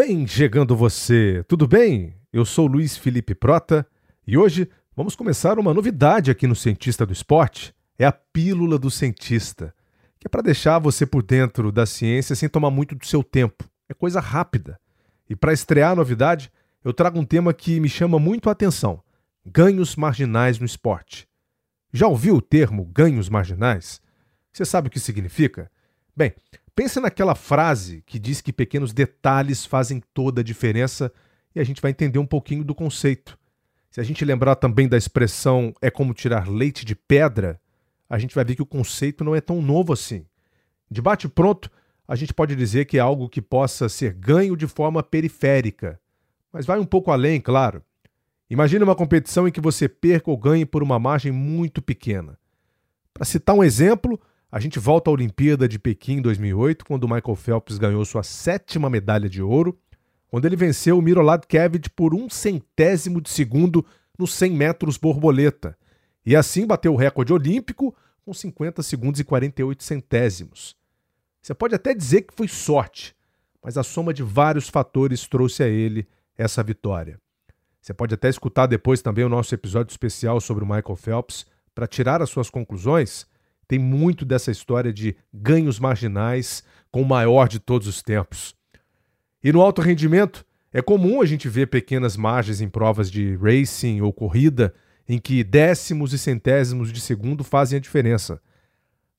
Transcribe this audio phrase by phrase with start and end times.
[0.00, 2.14] Vem chegando você, tudo bem?
[2.32, 3.84] Eu sou Luiz Felipe Prota
[4.24, 7.74] e hoje vamos começar uma novidade aqui no Cientista do Esporte.
[7.98, 9.74] É a Pílula do Cientista,
[10.20, 13.68] que é para deixar você por dentro da ciência sem tomar muito do seu tempo.
[13.88, 14.78] É coisa rápida.
[15.28, 16.48] E para estrear a novidade,
[16.84, 19.02] eu trago um tema que me chama muito a atenção:
[19.44, 21.26] ganhos marginais no esporte.
[21.92, 24.00] Já ouviu o termo ganhos marginais?
[24.52, 25.68] Você sabe o que significa?
[26.16, 26.32] Bem,
[26.78, 31.12] pense naquela frase que diz que pequenos detalhes fazem toda a diferença
[31.52, 33.36] e a gente vai entender um pouquinho do conceito.
[33.90, 37.60] Se a gente lembrar também da expressão é como tirar leite de pedra,
[38.08, 40.24] a gente vai ver que o conceito não é tão novo assim.
[40.88, 41.68] De bate pronto,
[42.06, 45.98] a gente pode dizer que é algo que possa ser ganho de forma periférica,
[46.52, 47.82] mas vai um pouco além, claro.
[48.48, 52.38] Imagine uma competição em que você perca ou ganhe por uma margem muito pequena.
[53.12, 57.76] Para citar um exemplo, a gente volta à Olimpíada de Pequim 2008, quando Michael Phelps
[57.76, 59.78] ganhou sua sétima medalha de ouro,
[60.28, 63.84] quando ele venceu o Kevich por um centésimo de segundo
[64.18, 65.76] nos 100 metros borboleta,
[66.24, 70.76] e assim bateu o recorde olímpico com 50 segundos e 48 centésimos.
[71.42, 73.14] Você pode até dizer que foi sorte,
[73.62, 77.20] mas a soma de vários fatores trouxe a ele essa vitória.
[77.80, 81.86] Você pode até escutar depois também o nosso episódio especial sobre o Michael Phelps para
[81.86, 83.26] tirar as suas conclusões
[83.68, 88.56] tem muito dessa história de ganhos marginais com o maior de todos os tempos.
[89.44, 94.00] E no alto rendimento, é comum a gente ver pequenas margens em provas de racing
[94.00, 94.74] ou corrida
[95.08, 98.40] em que décimos e centésimos de segundo fazem a diferença.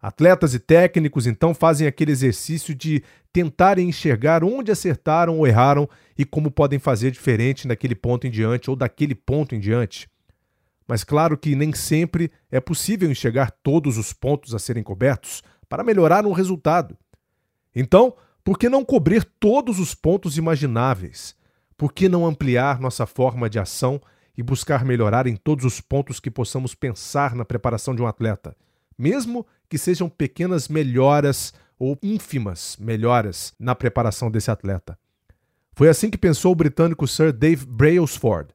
[0.00, 3.02] Atletas e técnicos então fazem aquele exercício de
[3.32, 8.70] tentarem enxergar onde acertaram ou erraram e como podem fazer diferente naquele ponto em diante
[8.70, 10.08] ou daquele ponto em diante.
[10.88, 15.84] Mas claro que nem sempre é possível enxergar todos os pontos a serem cobertos para
[15.84, 16.96] melhorar um resultado.
[17.76, 21.36] Então, por que não cobrir todos os pontos imagináveis?
[21.76, 24.00] Por que não ampliar nossa forma de ação
[24.36, 28.56] e buscar melhorar em todos os pontos que possamos pensar na preparação de um atleta,
[28.96, 34.98] mesmo que sejam pequenas melhoras ou ínfimas melhoras na preparação desse atleta?
[35.74, 38.54] Foi assim que pensou o britânico Sir Dave Brailsford,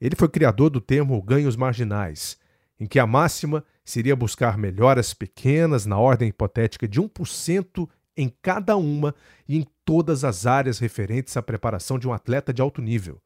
[0.00, 2.38] ele foi criador do termo ganhos marginais,
[2.78, 8.76] em que a máxima seria buscar melhoras pequenas na ordem hipotética de 1% em cada
[8.76, 9.14] uma
[9.48, 13.20] e em todas as áreas referentes à preparação de um atleta de alto nível.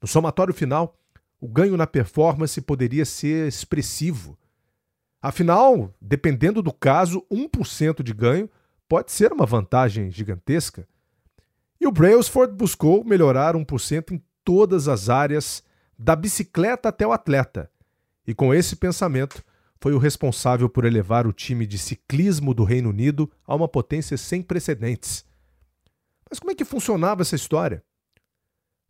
[0.00, 0.96] No somatório final,
[1.40, 4.38] o ganho na performance poderia ser expressivo.
[5.20, 8.48] Afinal, dependendo do caso, 1% de ganho
[8.88, 10.86] pode ser uma vantagem gigantesca.
[11.80, 15.62] E o Brailsford buscou melhorar 1% em todas as áreas
[15.98, 17.70] da bicicleta até o atleta.
[18.26, 19.44] E com esse pensamento,
[19.80, 24.16] foi o responsável por elevar o time de ciclismo do Reino Unido a uma potência
[24.16, 25.24] sem precedentes.
[26.28, 27.84] Mas como é que funcionava essa história?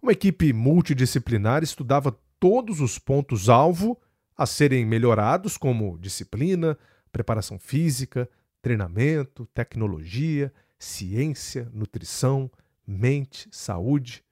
[0.00, 4.00] Uma equipe multidisciplinar estudava todos os pontos-alvo
[4.36, 6.78] a serem melhorados, como disciplina,
[7.10, 8.28] preparação física,
[8.60, 12.50] treinamento, tecnologia, ciência, nutrição,
[12.86, 14.22] mente, saúde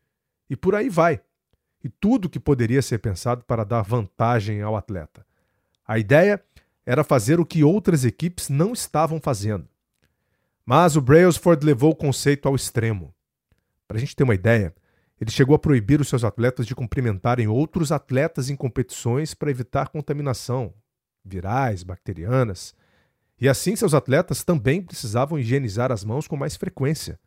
[0.49, 1.21] e por aí vai
[1.83, 5.25] e tudo que poderia ser pensado para dar vantagem ao atleta.
[5.87, 6.43] A ideia
[6.87, 9.69] era fazer o que outras equipes não estavam fazendo.
[10.65, 13.15] Mas o Brailsford levou o conceito ao extremo.
[13.89, 14.75] Para a gente ter uma ideia,
[15.21, 19.89] ele chegou a proibir os seus atletas de cumprimentarem outros atletas em competições para evitar
[19.89, 20.73] contaminação,
[21.25, 22.75] virais, bacterianas.
[23.41, 27.19] E assim seus atletas também precisavam higienizar as mãos com mais frequência.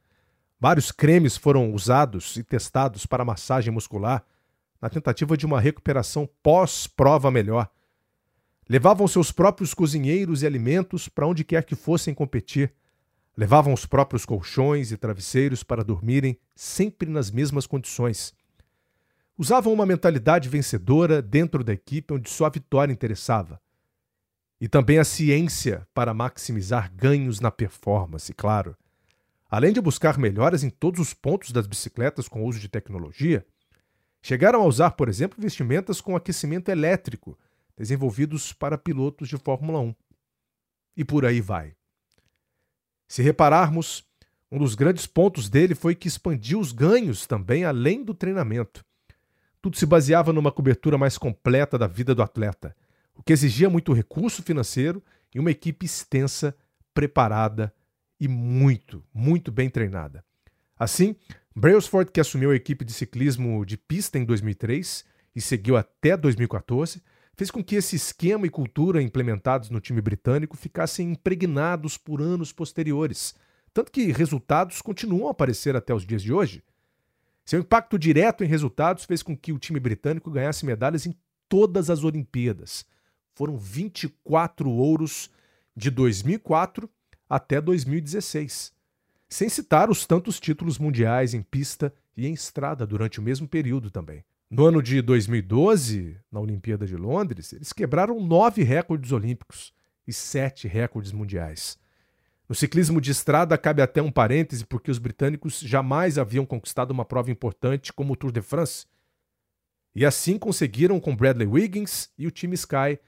[0.60, 4.26] Vários cremes foram usados e testados para massagem muscular,
[4.85, 7.68] na tentativa de uma recuperação pós-prova melhor.
[8.69, 12.72] Levavam seus próprios cozinheiros e alimentos para onde quer que fossem competir.
[13.35, 18.32] Levavam os próprios colchões e travesseiros para dormirem sempre nas mesmas condições.
[19.35, 23.59] Usavam uma mentalidade vencedora dentro da equipe onde só a vitória interessava.
[24.61, 28.78] E também a ciência para maximizar ganhos na performance, claro.
[29.49, 33.43] Além de buscar melhoras em todos os pontos das bicicletas com o uso de tecnologia,
[34.28, 37.38] Chegaram a usar, por exemplo, vestimentas com aquecimento elétrico,
[37.78, 39.94] desenvolvidos para pilotos de Fórmula 1.
[40.98, 41.76] E por aí vai.
[43.08, 44.04] Se repararmos,
[44.52, 48.84] um dos grandes pontos dele foi que expandiu os ganhos também além do treinamento.
[49.62, 52.76] Tudo se baseava numa cobertura mais completa da vida do atleta,
[53.14, 55.04] o que exigia muito recurso financeiro
[55.36, 56.58] e uma equipe extensa,
[56.96, 57.72] preparada
[58.20, 60.26] e muito, muito bem treinada.
[60.76, 61.16] Assim,
[61.57, 67.02] Brailsford, que assumiu a equipe de ciclismo de pista em 2003 e seguiu até 2014,
[67.34, 72.52] fez com que esse esquema e cultura implementados no time britânico ficassem impregnados por anos
[72.52, 73.35] posteriores,
[73.73, 76.61] tanto que resultados continuam a aparecer até os dias de hoje.
[77.46, 81.16] Seu impacto direto em resultados fez com que o time britânico ganhasse medalhas em
[81.47, 82.85] todas as Olimpíadas.
[83.34, 85.29] Foram 24 ouros
[85.73, 86.90] de 2004
[87.29, 88.75] até 2016,
[89.28, 93.90] sem citar os tantos títulos mundiais em pista e em estrada durante o mesmo período
[93.90, 94.24] também.
[94.50, 99.74] No ano de 2012, na Olimpíada de Londres, eles quebraram nove recordes olímpicos
[100.08, 101.78] e sete recordes mundiais.
[102.48, 107.04] No ciclismo de estrada, cabe até um parêntese, porque os britânicos jamais haviam conquistado uma
[107.04, 108.86] prova importante como o Tour de France.
[109.96, 113.00] E assim conseguiram com Bradley Wiggins e o time Sky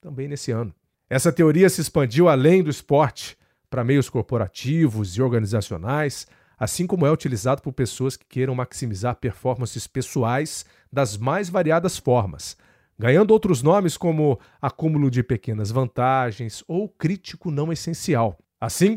[0.00, 0.72] também nesse ano.
[1.10, 3.36] Essa teoria se expandiu além do esporte
[3.74, 9.88] para meios corporativos e organizacionais, assim como é utilizado por pessoas que queiram maximizar performances
[9.88, 12.56] pessoais das mais variadas formas,
[12.96, 18.38] ganhando outros nomes como acúmulo de pequenas vantagens ou crítico não essencial.
[18.60, 18.96] Assim,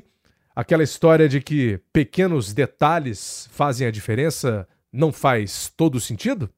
[0.55, 6.51] aquela história de que pequenos detalhes fazem a diferença não faz todo sentido?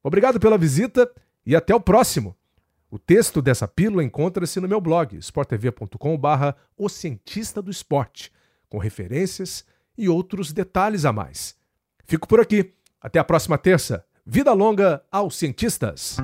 [0.00, 1.10] Obrigado pela visita
[1.44, 2.36] e até o próximo.
[2.92, 8.30] O texto dessa pílula encontra-se no meu blog, sporttv.com.br O Cientista do Esporte,
[8.68, 9.64] com referências
[9.96, 11.56] e outros detalhes a mais.
[12.04, 12.74] Fico por aqui.
[13.00, 14.04] Até a próxima terça.
[14.26, 16.18] Vida longa aos cientistas!